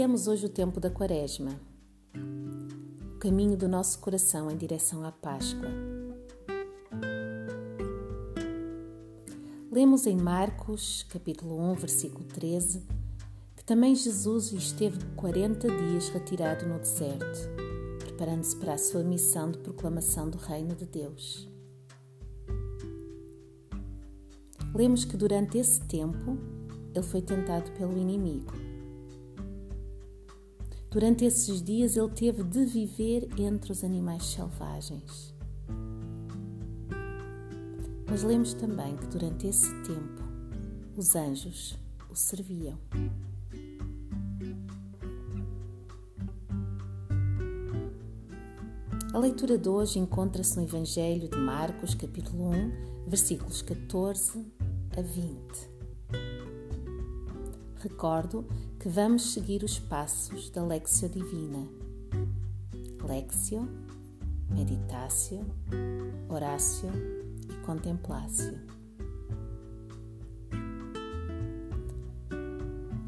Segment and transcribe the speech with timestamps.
[0.00, 1.60] Iniciemos hoje o tempo da Quaresma,
[3.14, 5.68] o caminho do nosso coração em direção à Páscoa.
[9.70, 12.82] Lemos em Marcos, capítulo 1, versículo 13,
[13.54, 17.50] que também Jesus esteve 40 dias retirado no deserto,
[17.98, 21.46] preparando-se para a sua missão de proclamação do reino de Deus.
[24.74, 26.38] Lemos que durante esse tempo
[26.94, 28.69] ele foi tentado pelo inimigo.
[30.90, 35.32] Durante esses dias ele teve de viver entre os animais selvagens.
[38.08, 40.20] Mas lemos também que durante esse tempo
[40.96, 41.78] os anjos
[42.10, 42.76] o serviam.
[49.12, 54.44] A leitura de hoje encontra-se no Evangelho de Marcos, capítulo 1, versículos 14
[54.96, 55.79] a 20.
[57.82, 58.46] Recordo
[58.78, 61.66] que vamos seguir os passos da Lexio Divina.
[63.02, 63.66] Lexio,
[64.50, 65.46] Meditatio,
[66.28, 66.90] Horácio
[67.48, 68.60] e Contemplácio.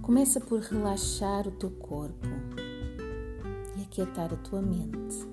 [0.00, 2.28] Começa por relaxar o teu corpo
[3.76, 5.32] e aquietar a tua mente.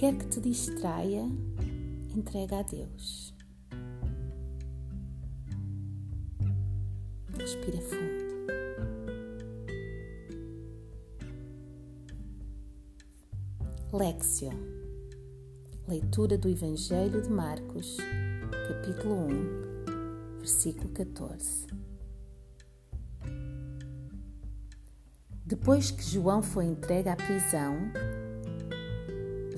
[0.00, 1.30] quer que te distraia,
[2.18, 3.34] entrega a Deus.
[7.38, 8.30] Respira fundo.
[13.92, 14.50] Lexio.
[15.88, 17.96] Leitura do Evangelho de Marcos,
[18.68, 21.66] capítulo 1, versículo 14.
[25.44, 27.74] Depois que João foi entregue à prisão,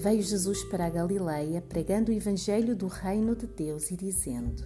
[0.03, 4.65] veio Jesus para a Galileia pregando o evangelho do reino de Deus e dizendo: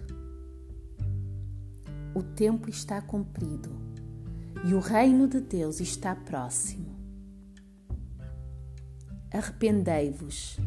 [2.15, 3.69] O tempo está cumprido
[4.65, 6.97] e o reino de Deus está próximo.
[9.31, 10.57] Arrependei-vos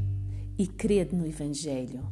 [0.57, 2.07] e crede no evangelho.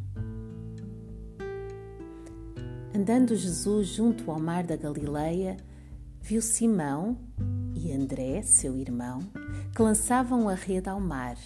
[2.93, 5.57] Andando Jesus junto ao mar da Galileia,
[6.21, 7.17] viu Simão
[7.77, 9.21] e André, seu irmão,
[9.73, 11.37] que lançavam a rede ao mar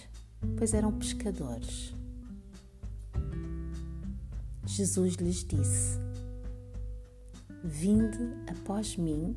[0.57, 1.93] pois eram pescadores.
[4.65, 5.99] Jesus lhes disse:
[7.63, 9.35] Vinde após mim,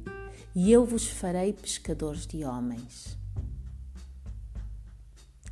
[0.54, 3.18] e eu vos farei pescadores de homens.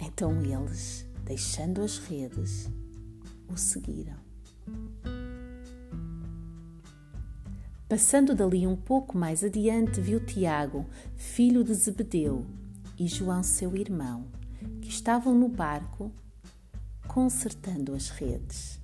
[0.01, 2.71] Então eles, deixando as redes,
[3.49, 4.17] o seguiram.
[7.89, 12.47] Passando dali um pouco mais adiante, viu Tiago, filho de Zebedeu,
[12.99, 14.27] e João, seu irmão,
[14.81, 16.13] que estavam no barco
[17.09, 18.81] consertando as redes.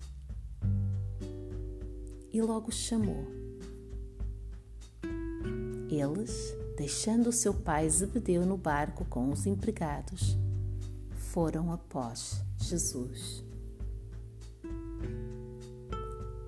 [2.32, 3.26] E logo chamou.
[5.88, 10.38] Eles, deixando o seu pai Zebedeu no barco com os empregados,
[11.16, 13.44] foram após Jesus.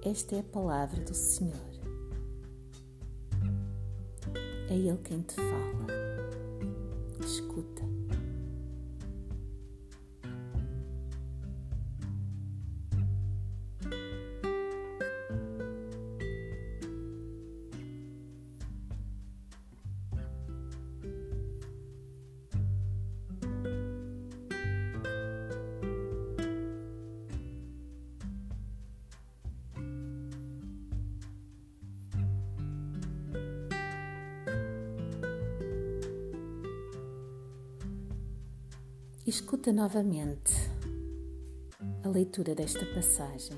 [0.04, 1.72] Esta é a palavra do Senhor.
[4.68, 5.86] É Ele quem te fala.
[7.24, 7.91] Escuta.
[39.24, 40.52] Escuta novamente
[42.02, 43.56] a leitura desta passagem.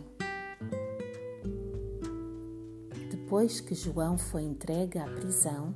[3.10, 5.74] Depois que João foi entregue à prisão,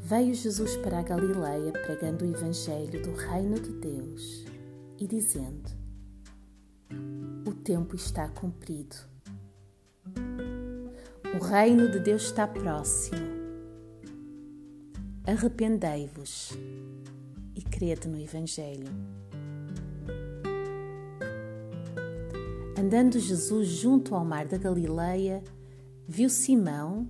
[0.00, 4.44] veio Jesus para a Galileia pregando o evangelho do reino de Deus
[4.98, 5.70] e dizendo:
[7.48, 8.96] O tempo está cumprido.
[11.34, 13.34] O reino de Deus está próximo.
[15.26, 16.52] Arrependei-vos
[17.76, 18.88] crede no Evangelho.
[22.78, 25.44] Andando Jesus junto ao mar da Galileia,
[26.08, 27.06] viu Simão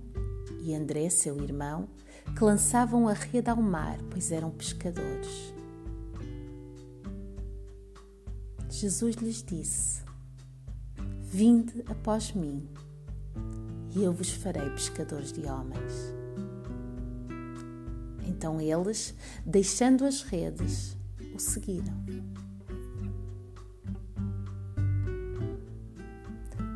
[0.61, 1.87] e André, seu irmão,
[2.35, 5.53] que lançavam a rede ao mar, pois eram pescadores.
[8.69, 10.03] Jesus lhes disse:
[11.21, 12.67] Vinde após mim,
[13.95, 16.16] e eu vos farei pescadores de homens.
[18.37, 20.95] Então eles, deixando as redes,
[21.33, 22.05] o seguiram.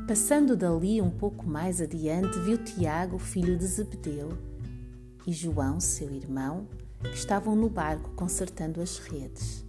[0.07, 4.29] Passando dali um pouco mais adiante, viu Tiago, filho de Zebedeu,
[5.27, 6.67] e João, seu irmão,
[6.99, 9.63] que estavam no barco consertando as redes.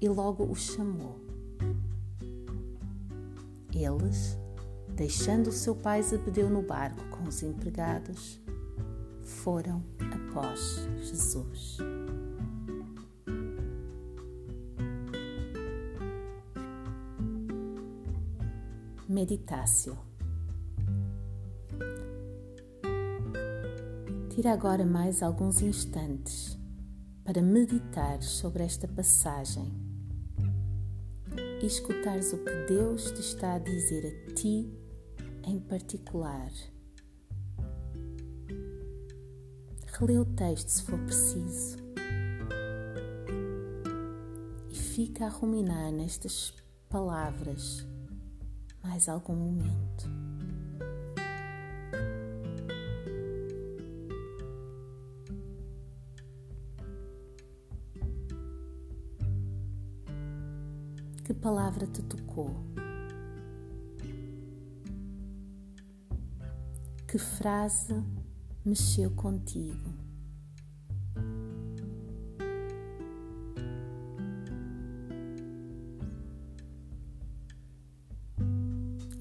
[0.00, 1.16] E logo os chamou.
[3.72, 4.36] Eles,
[4.88, 8.40] deixando o seu pai Zebedeu no barco com os empregados,
[9.28, 11.76] foram após Jesus.
[19.06, 19.98] Meditácio.
[24.30, 26.58] Tira agora mais alguns instantes
[27.24, 29.72] para meditar sobre esta passagem
[31.60, 34.72] e escutares o que Deus te está a dizer a ti
[35.44, 36.50] em particular.
[39.98, 41.76] Relê o texto se for preciso
[44.70, 46.54] e fica a ruminar nestas
[46.88, 47.84] palavras
[48.80, 50.08] mais algum momento.
[61.24, 62.54] Que palavra te tocou?
[67.08, 68.00] Que frase
[68.64, 69.94] mexeu contigo?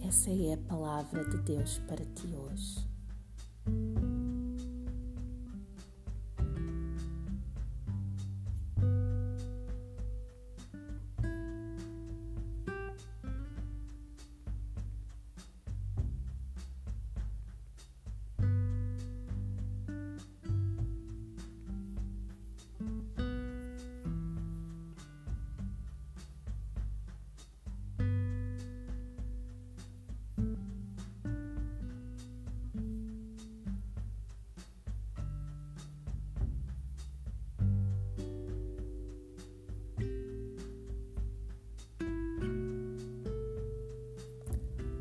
[0.07, 2.96] Essa é a palavra de Deus para ti hoje.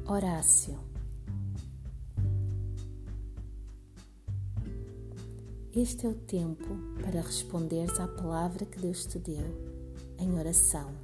[0.08, 0.78] Horácio.
[5.74, 9.44] Este é o tempo para responderes à palavra que Deus te deu
[10.20, 10.94] em oração.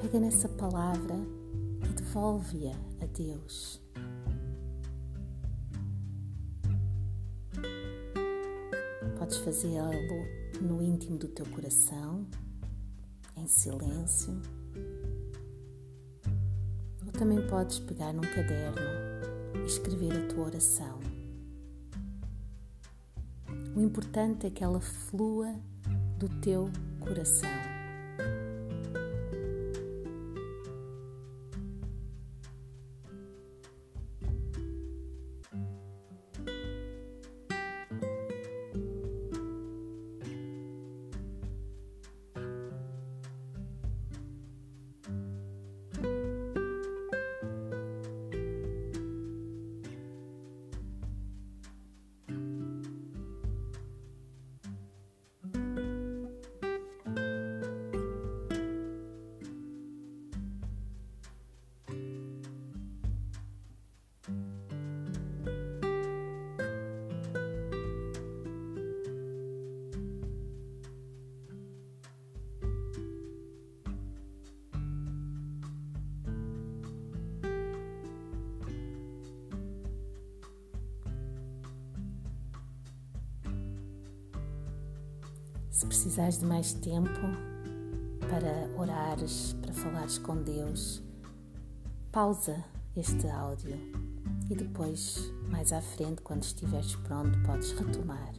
[0.00, 1.16] Pega nessa palavra
[1.82, 3.82] e devolve-a a Deus.
[9.18, 12.24] Podes fazê-lo no íntimo do teu coração,
[13.36, 14.40] em silêncio
[17.18, 18.80] também podes pegar num caderno
[19.62, 20.98] e escrever a tua oração.
[23.74, 25.54] O importante é que ela flua
[26.18, 26.70] do teu
[27.00, 27.73] coração.
[85.74, 87.10] Se precisares de mais tempo
[88.20, 91.02] para orares, para falares com Deus,
[92.12, 92.64] pausa
[92.94, 93.76] este áudio
[94.48, 98.32] e depois, mais à frente, quando estiveres pronto, podes retomar.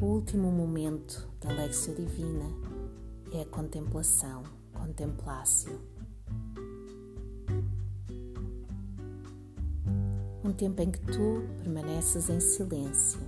[0.00, 2.48] O último momento da Lexio Divina
[3.34, 5.78] é a contemplação, contemplácio.
[10.56, 13.20] Tempo em que tu permaneces em silêncio,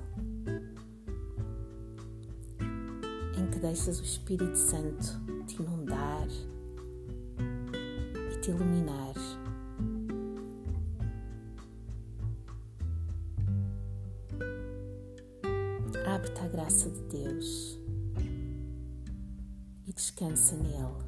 [3.36, 6.26] em que deixas o Espírito Santo te inundar
[8.32, 9.14] e te iluminar.
[16.06, 17.78] Abre-te à graça de Deus
[19.86, 21.07] e descansa nele.